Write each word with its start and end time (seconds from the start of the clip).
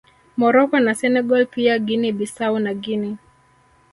Morocco 0.37 0.79
na 0.79 0.93
Senegal 0.95 1.45
pia 1.47 1.77
Guinea 1.79 2.11
Bissau 2.17 2.59
na 2.59 2.73
Guinea 2.83 3.17